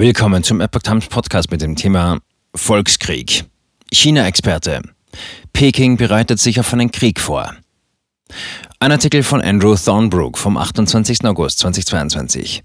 [0.00, 2.20] Willkommen zum Epoch Times Podcast mit dem Thema
[2.54, 3.44] Volkskrieg.
[3.92, 4.80] China-Experte.
[5.52, 7.54] Peking bereitet sich auf einen Krieg vor.
[8.78, 11.26] Ein Artikel von Andrew Thornbrook vom 28.
[11.26, 12.62] August 2022.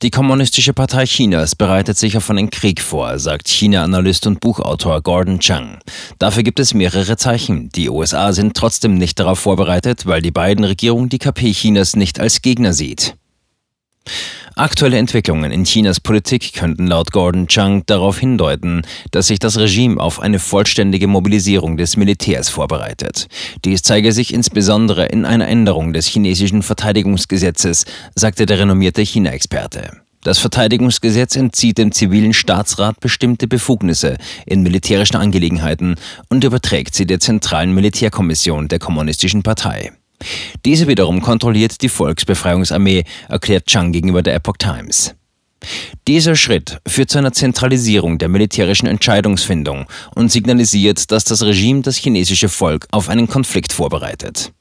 [0.00, 5.40] Die Kommunistische Partei Chinas bereitet sich auf einen Krieg vor, sagt China-Analyst und Buchautor Gordon
[5.40, 5.78] Chang.
[6.18, 7.68] Dafür gibt es mehrere Zeichen.
[7.68, 12.18] Die USA sind trotzdem nicht darauf vorbereitet, weil die beiden Regierungen die KP Chinas nicht
[12.18, 13.14] als Gegner sieht.
[14.54, 19.98] Aktuelle Entwicklungen in Chinas Politik könnten laut Gordon Chang darauf hindeuten, dass sich das Regime
[19.98, 23.28] auf eine vollständige Mobilisierung des Militärs vorbereitet.
[23.64, 30.02] Dies zeige sich insbesondere in einer Änderung des chinesischen Verteidigungsgesetzes, sagte der renommierte China-Experte.
[30.22, 35.96] Das Verteidigungsgesetz entzieht dem zivilen Staatsrat bestimmte Befugnisse in militärischen Angelegenheiten
[36.28, 39.92] und überträgt sie der zentralen Militärkommission der Kommunistischen Partei.
[40.64, 45.14] Diese wiederum kontrolliert die Volksbefreiungsarmee, erklärt Chang gegenüber der Epoch Times.
[46.08, 51.96] Dieser Schritt führt zu einer Zentralisierung der militärischen Entscheidungsfindung und signalisiert, dass das Regime das
[51.96, 54.52] chinesische Volk auf einen Konflikt vorbereitet.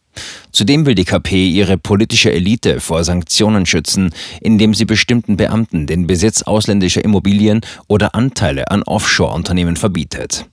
[0.51, 6.05] Zudem will die KP ihre politische Elite vor Sanktionen schützen, indem sie bestimmten Beamten den
[6.05, 10.45] Besitz ausländischer Immobilien oder Anteile an Offshore-Unternehmen verbietet.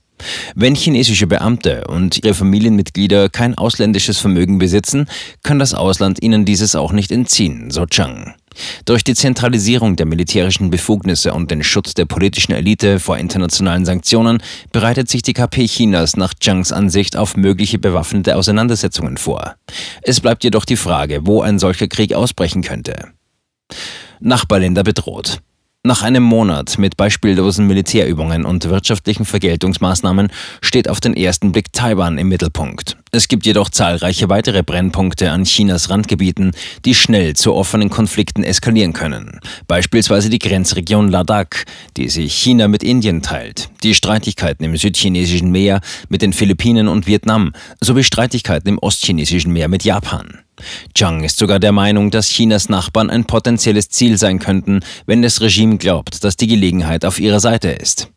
[0.55, 5.07] Wenn chinesische Beamte und ihre Familienmitglieder kein ausländisches Vermögen besitzen,
[5.43, 8.33] kann das Ausland ihnen dieses auch nicht entziehen, so Chang.
[8.85, 14.41] Durch die Zentralisierung der militärischen Befugnisse und den Schutz der politischen Elite vor internationalen Sanktionen
[14.71, 19.55] bereitet sich die KP Chinas nach Changs Ansicht auf mögliche bewaffnete Auseinandersetzungen vor.
[20.01, 23.09] Es bleibt jedoch die Frage, wo ein solcher Krieg ausbrechen könnte.
[24.19, 25.39] Nachbarländer bedroht.
[25.81, 30.27] Nach einem Monat mit beispiellosen Militärübungen und wirtschaftlichen Vergeltungsmaßnahmen
[30.61, 32.97] steht auf den ersten Blick Taiwan im Mittelpunkt.
[33.11, 36.51] Es gibt jedoch zahlreiche weitere Brennpunkte an Chinas Randgebieten,
[36.83, 39.39] die schnell zu offenen Konflikten eskalieren können.
[39.67, 41.63] Beispielsweise die Grenzregion Ladakh,
[41.95, 47.07] die sich China mit Indien teilt, die Streitigkeiten im südchinesischen Meer mit den Philippinen und
[47.07, 50.39] Vietnam sowie Streitigkeiten im ostchinesischen Meer mit Japan.
[50.93, 55.41] Chang ist sogar der Meinung, dass Chinas Nachbarn ein potenzielles Ziel sein könnten, wenn das
[55.41, 58.09] Regime glaubt, dass die Gelegenheit auf ihrer Seite ist.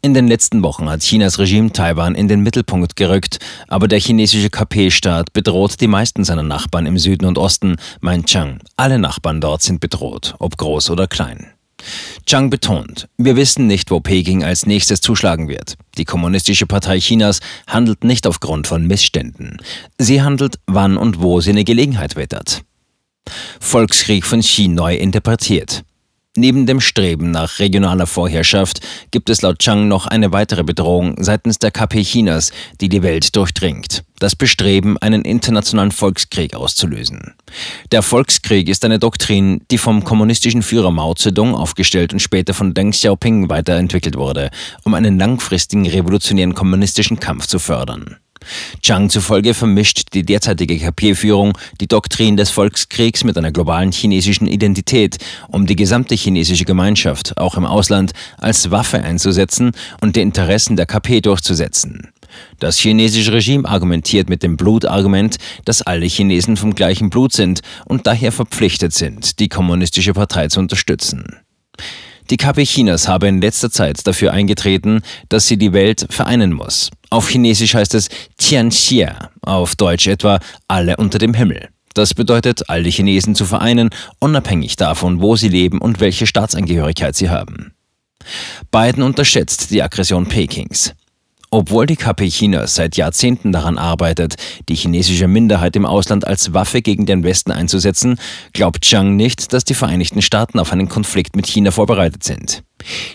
[0.00, 4.50] In den letzten Wochen hat Chinas Regime Taiwan in den Mittelpunkt gerückt, aber der chinesische
[4.50, 8.60] KP-Staat bedroht die meisten seiner Nachbarn im Süden und Osten, meint Chang.
[8.76, 11.55] Alle Nachbarn dort sind bedroht, ob groß oder klein.
[12.26, 15.74] Chang betont, wir wissen nicht, wo Peking als nächstes zuschlagen wird.
[15.98, 19.58] Die Kommunistische Partei Chinas handelt nicht aufgrund von Missständen.
[19.98, 22.62] Sie handelt, wann und wo sie eine Gelegenheit wittert.
[23.60, 25.84] Volkskrieg von Xi neu interpretiert.
[26.36, 28.80] Neben dem Streben nach regionaler Vorherrschaft
[29.10, 33.34] gibt es laut Chang noch eine weitere Bedrohung seitens der KP Chinas, die die Welt
[33.34, 34.04] durchdringt.
[34.18, 37.34] Das Bestreben, einen internationalen Volkskrieg auszulösen.
[37.90, 42.74] Der Volkskrieg ist eine Doktrin, die vom kommunistischen Führer Mao Zedong aufgestellt und später von
[42.74, 44.50] Deng Xiaoping weiterentwickelt wurde,
[44.84, 48.16] um einen langfristigen revolutionären kommunistischen Kampf zu fördern.
[48.82, 55.18] Chang zufolge vermischt die derzeitige KP-Führung die Doktrin des Volkskriegs mit einer globalen chinesischen Identität,
[55.48, 60.86] um die gesamte chinesische Gemeinschaft, auch im Ausland, als Waffe einzusetzen und die Interessen der
[60.86, 62.12] KP durchzusetzen.
[62.58, 68.06] Das chinesische Regime argumentiert mit dem Blutargument, dass alle Chinesen vom gleichen Blut sind und
[68.06, 71.36] daher verpflichtet sind, die kommunistische Partei zu unterstützen.
[72.30, 76.90] Die KP Chinas habe in letzter Zeit dafür eingetreten, dass sie die Welt vereinen muss.
[77.10, 81.68] Auf Chinesisch heißt es Tianxia, auf Deutsch etwa alle unter dem Himmel.
[81.94, 87.30] Das bedeutet, alle Chinesen zu vereinen, unabhängig davon, wo sie leben und welche Staatsangehörigkeit sie
[87.30, 87.72] haben.
[88.70, 90.94] Biden unterschätzt die Aggression Pekings.
[91.50, 94.34] Obwohl die KP Chinas seit Jahrzehnten daran arbeitet,
[94.68, 98.18] die chinesische Minderheit im Ausland als Waffe gegen den Westen einzusetzen,
[98.52, 102.65] glaubt Chang nicht, dass die Vereinigten Staaten auf einen Konflikt mit China vorbereitet sind.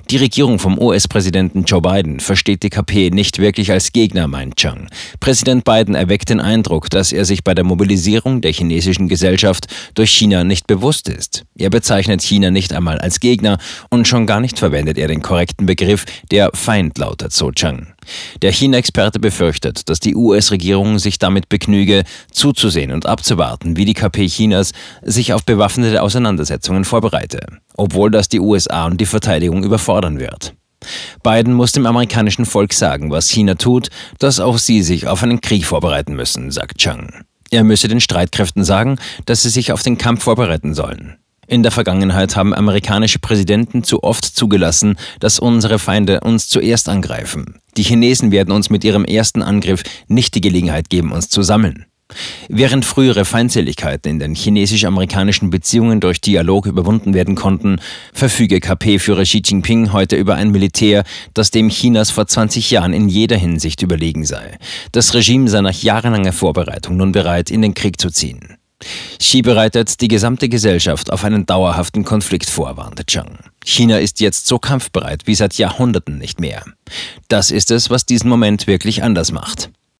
[0.10, 4.90] Die Regierung vom US-Präsidenten Joe Biden versteht die KP nicht wirklich als Gegner, meint Chang.
[5.20, 10.12] Präsident Biden erweckt den Eindruck, dass er sich bei der Mobilisierung der chinesischen Gesellschaft durch
[10.12, 11.44] China nicht bewusst ist.
[11.58, 13.58] Er bezeichnet China nicht einmal als Gegner
[13.90, 17.88] und schon gar nicht verwendet er den korrekten Begriff, der Feind lautet, so Chang.
[18.42, 24.28] Der China-Experte befürchtet, dass die US-Regierung sich damit begnüge, zuzusehen und abzuwarten, wie die KP
[24.28, 24.72] Chinas
[25.04, 27.40] sich auf bewaffnete Auseinandersetzungen vorbereite,
[27.78, 30.54] obwohl das die USA und die Verteidigung überfordern wird.
[31.24, 35.42] Biden muss dem amerikanischen Volk sagen, was China tut, dass auch sie sich auf einen
[35.42, 37.24] Krieg vorbereiten müssen, sagt Chang.
[37.52, 41.18] Er müsse den Streitkräften sagen, dass sie sich auf den Kampf vorbereiten sollen.
[41.48, 47.60] In der Vergangenheit haben amerikanische Präsidenten zu oft zugelassen, dass unsere Feinde uns zuerst angreifen.
[47.76, 51.88] Die Chinesen werden uns mit ihrem ersten Angriff nicht die Gelegenheit geben, uns zu sammeln.
[52.50, 57.80] Während frühere Feindseligkeiten in den chinesisch-amerikanischen Beziehungen durch Dialog überwunden werden konnten,
[58.14, 61.04] verfüge KP-Führer Xi Jinping heute über ein Militär,
[61.34, 64.58] das dem Chinas vor 20 Jahren in jeder Hinsicht überlegen sei.
[64.92, 68.58] Das Regime sei nach jahrelanger Vorbereitung nun bereit, in den Krieg zu ziehen.
[69.20, 73.38] Xi bereitet die gesamte Gesellschaft auf einen dauerhaften Konflikt vor, warnte Zhang.
[73.64, 76.64] China ist jetzt so kampfbereit wie seit Jahrhunderten nicht mehr.
[77.28, 79.70] Das ist es, was diesen Moment wirklich anders macht.